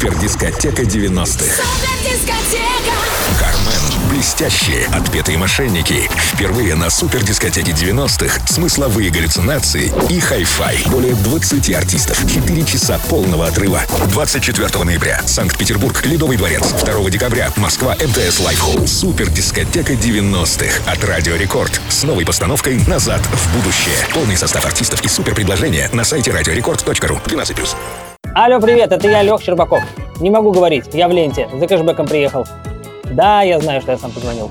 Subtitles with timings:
[0.00, 1.62] Супер дискотека 90-х.
[3.38, 4.08] Кармен.
[4.08, 6.08] Блестящие, отпетые мошенники.
[6.32, 8.46] Впервые на супер дискотеке 90-х.
[8.46, 10.84] Смысловые галлюцинации и хай-фай.
[10.86, 12.18] Более 20 артистов.
[12.26, 13.82] 4 часа полного отрыва.
[14.08, 15.20] 24 ноября.
[15.26, 16.02] Санкт-Петербург.
[16.06, 16.62] Ледовый дворец.
[16.82, 17.52] 2 декабря.
[17.56, 17.94] Москва.
[17.96, 18.86] МТС Лайф Холл.
[18.86, 20.90] Супер дискотека 90-х.
[20.90, 21.78] От Радио Рекорд.
[21.90, 23.98] С новой постановкой «Назад в будущее».
[24.14, 27.20] Полный состав артистов и супер предложения на сайте радиорекорд.ру.
[27.26, 27.76] 12+.
[28.32, 29.82] Алло, привет, это я, Лех Щербаков.
[30.20, 32.46] Не могу говорить, я в ленте, за кэшбэком приехал.
[33.12, 34.48] Да, я знаю, что я сам позвонил.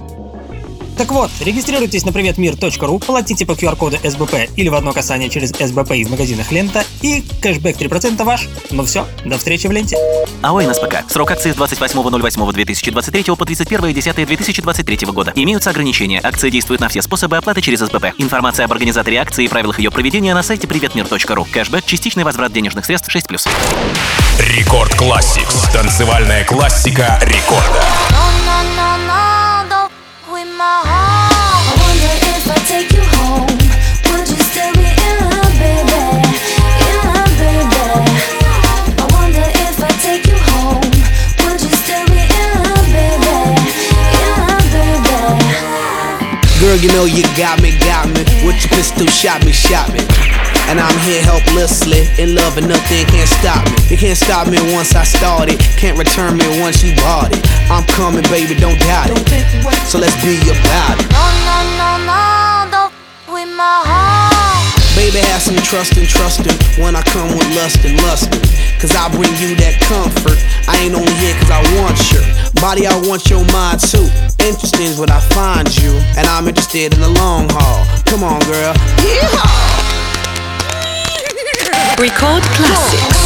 [1.00, 5.92] Так вот, регистрируйтесь на приветмир.ру, платите по QR-коду СБП или в одно касание через СБП
[5.92, 8.50] из магазинах Лента и кэшбэк 3% ваш.
[8.72, 9.96] Ну все, до встречи в ленте.
[10.42, 11.10] АО «НСПК».
[11.10, 15.32] Срок акции с 28.08.2023 по 31.10.2023 года.
[15.36, 16.20] Имеются ограничения.
[16.22, 18.08] Акция действует на все способы оплаты через СБП.
[18.18, 21.48] Информация об организаторе акции и правилах ее проведения на сайте приветмир.ру.
[21.50, 23.48] Кэшбэк, частичный возврат денежных средств 6+.
[24.38, 25.64] Рекорд Классикс.
[25.72, 27.86] Танцевальная классика рекорда.
[46.80, 48.24] You know you got me, got me.
[48.44, 50.00] With your pistol, shot me, shot me.
[50.72, 53.76] And I'm here helplessly, in love and nothing can't stop me.
[53.90, 57.44] You can't stop me once I started, can't return me once you bought it.
[57.70, 59.20] I'm coming, baby, don't doubt it.
[59.88, 61.10] So let's be about it.
[61.12, 62.20] No, no, no, no,
[62.72, 62.94] don't
[63.28, 64.40] with my heart.
[64.96, 68.42] Baby, have some trust and trust him when I come with lust and lustin'.
[68.80, 70.40] Cause I bring you that comfort.
[70.68, 72.24] I ain't only here cause I want your
[72.62, 74.08] body, I want your mind too.
[74.46, 77.86] Interesting is what I find you, and I'm interested in the long haul.
[78.06, 78.74] Come on, girl.
[79.04, 79.80] Yeehaw!
[82.00, 83.20] Record I Classix.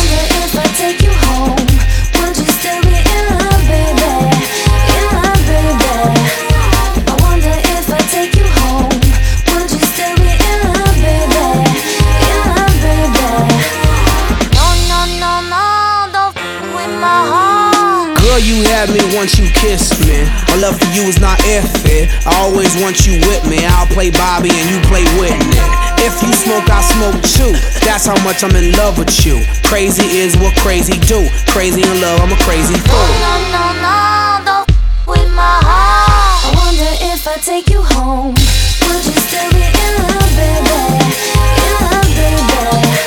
[18.44, 20.28] You had me once you kissed me.
[20.52, 22.12] My love for you is not if it.
[22.28, 23.64] I always want you with me.
[23.64, 25.64] I'll play Bobby and you play Whitney.
[26.04, 27.56] If you smoke, I smoke too.
[27.88, 29.40] That's how much I'm in love with you.
[29.64, 31.24] Crazy is what crazy do.
[31.48, 33.08] Crazy in love, I'm a crazy fool.
[33.24, 33.96] No, no, no,
[34.44, 34.68] don't
[35.08, 36.44] with my heart.
[36.44, 40.76] I wonder if I take you home, would you still be in love, baby?
[41.64, 43.03] In love, baby.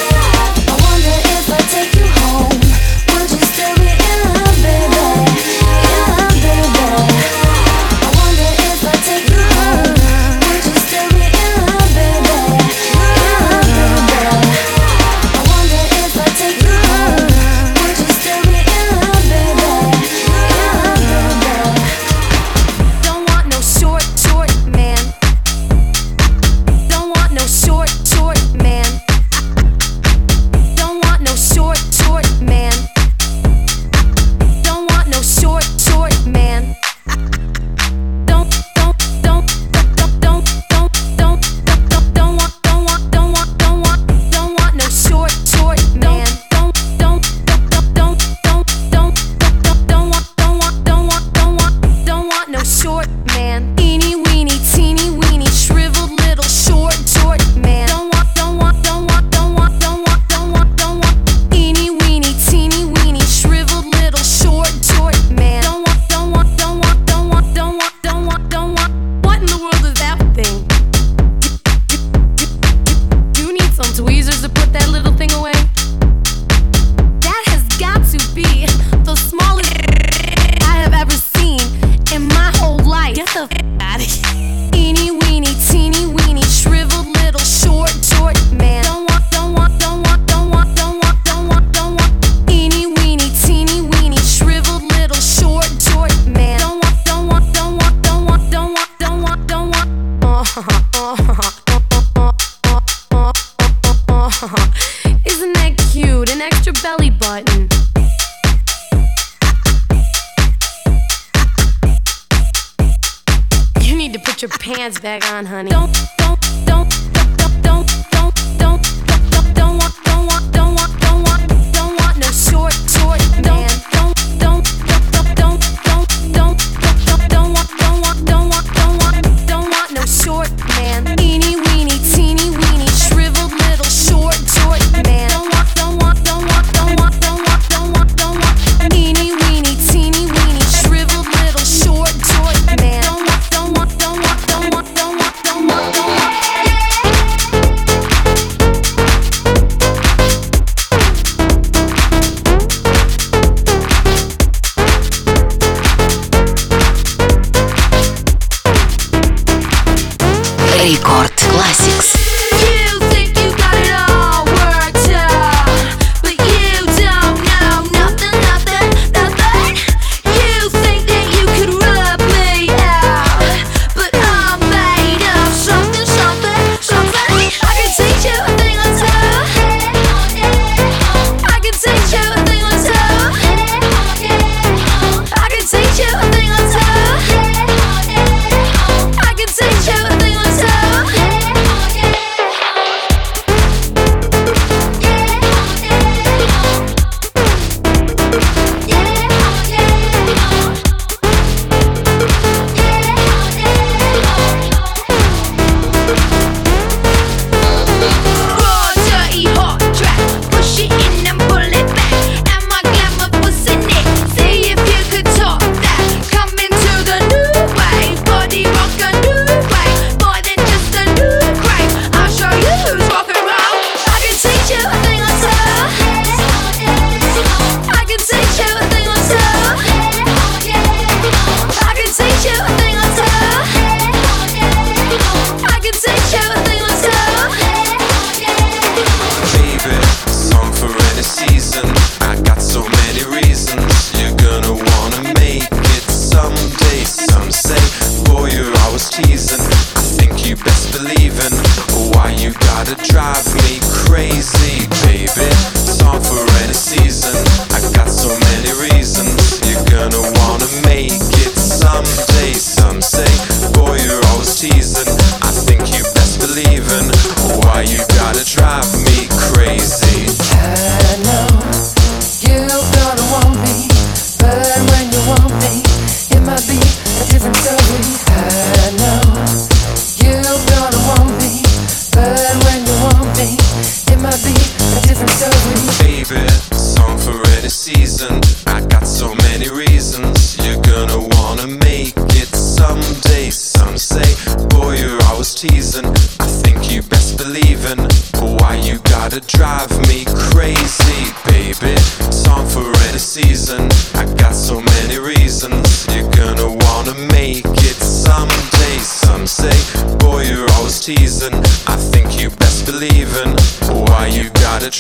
[256.21, 257.46] for any season.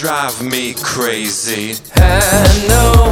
[0.06, 1.74] Drive me crazy.
[1.96, 3.05] I know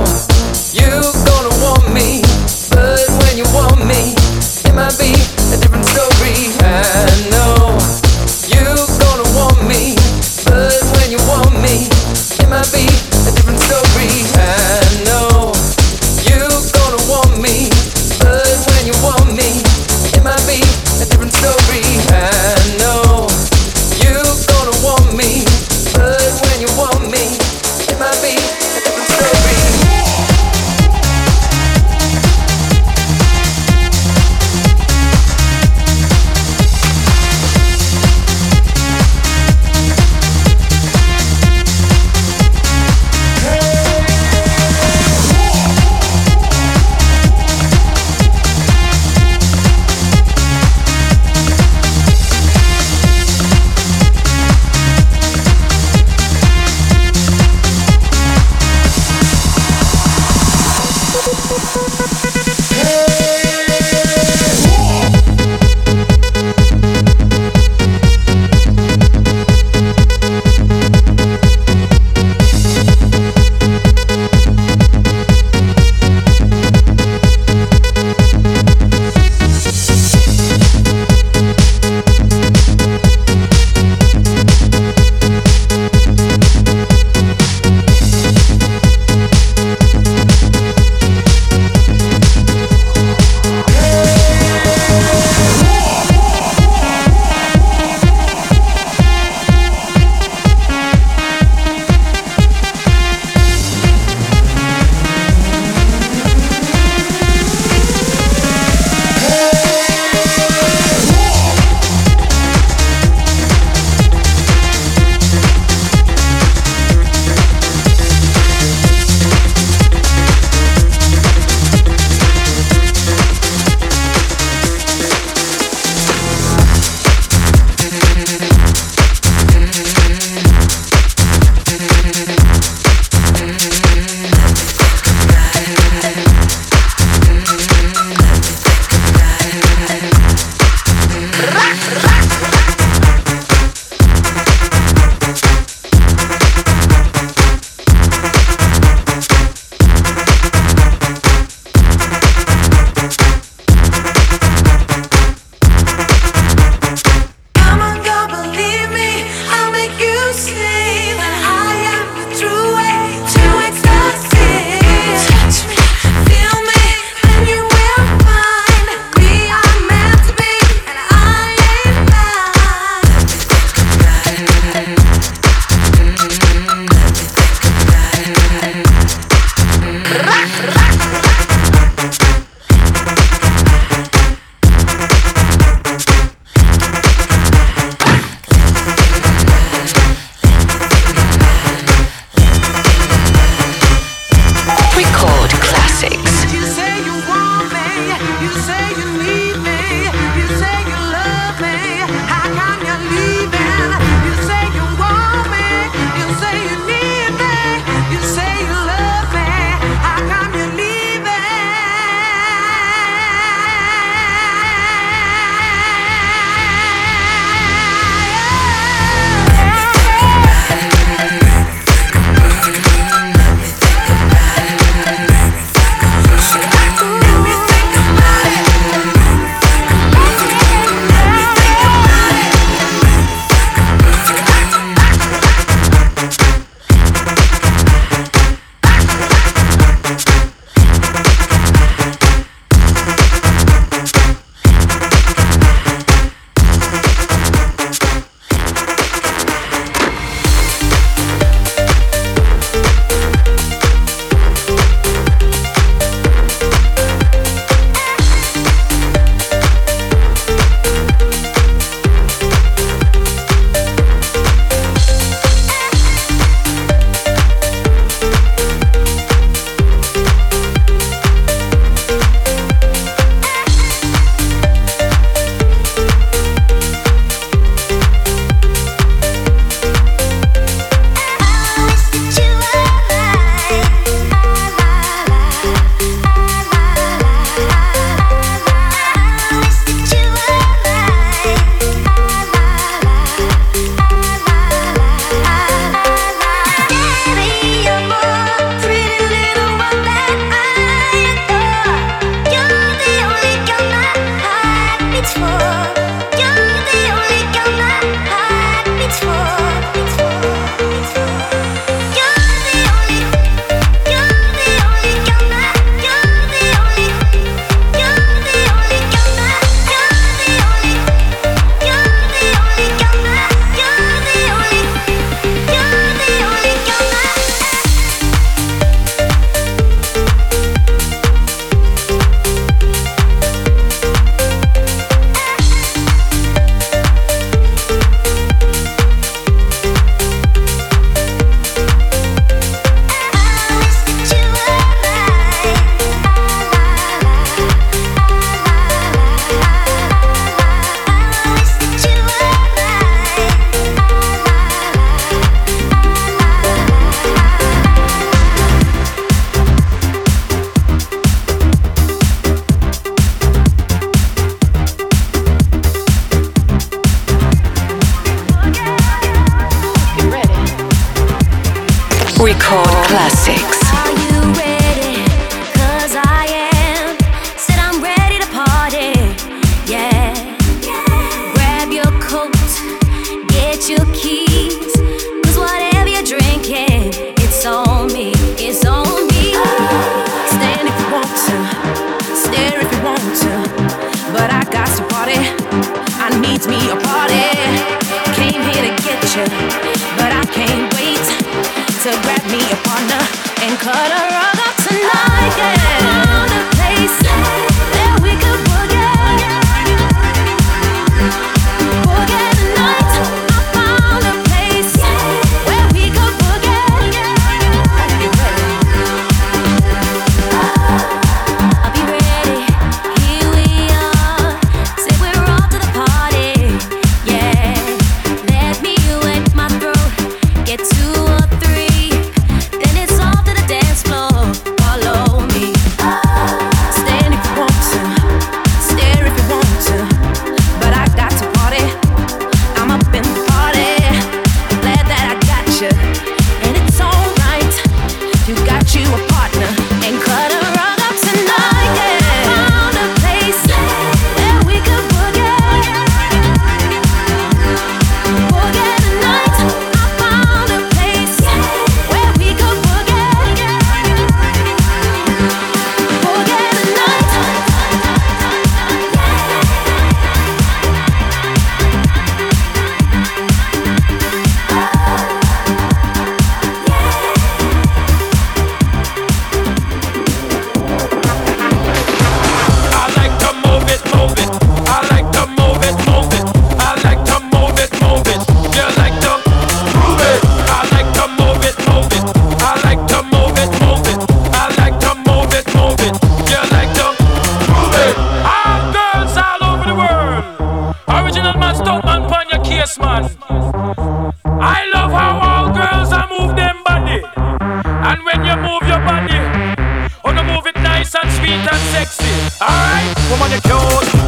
[511.45, 512.25] sweet and sexy.
[512.61, 514.24] Alright, woman, you're cute.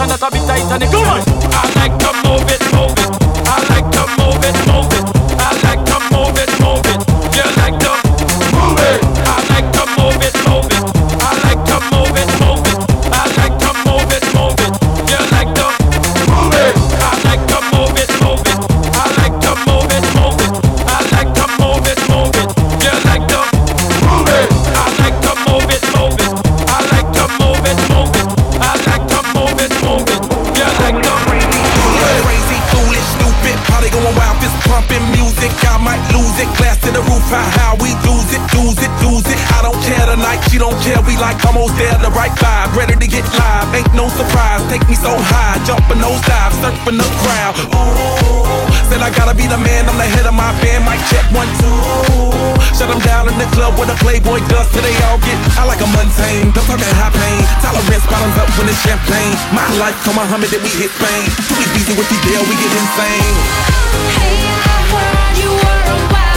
[0.00, 1.20] motion that a bit tight and it come on.
[1.52, 2.19] I like the
[54.10, 57.46] Playboy does today all get I like a mundane, don't talk that high pain.
[57.62, 59.38] Tolerance bottoms up when it's champagne.
[59.54, 62.74] My life come Muhammad then we hit Spain Too easy with you, deal, we get
[62.74, 63.34] insane.
[64.18, 64.34] Hey,
[64.66, 66.29] I heard you were a wild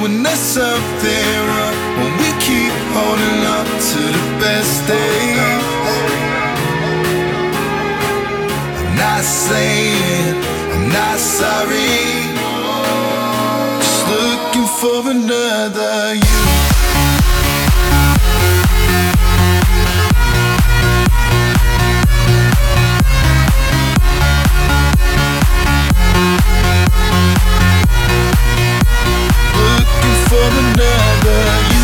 [0.00, 5.64] when that's up there up when we keep holding up to the best days
[8.80, 10.34] I'm not saying
[10.72, 12.30] I'm not sorry.
[13.78, 16.69] Just looking for another you.
[30.30, 31.74] For another.
[31.74, 31.79] You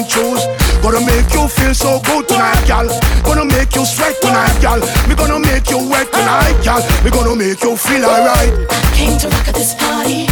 [0.00, 0.46] fine shoes.
[0.82, 2.88] Gonna make you feel so good tonight, gal.
[3.24, 4.80] Gonna make you sweat tonight, gal.
[5.08, 6.82] Me gonna make you wet tonight, gal.
[7.04, 8.52] Me gonna make you feel alright.
[8.70, 10.26] I came to rock at this party.